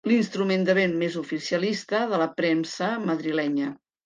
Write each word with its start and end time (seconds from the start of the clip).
L'instrument 0.09 0.63
de 0.69 0.75
vent 0.79 0.95
més 1.01 1.17
oficialista 1.21 2.01
de 2.15 2.21
la 2.23 2.29
premsa 2.41 2.89
madrilenya. 3.05 3.71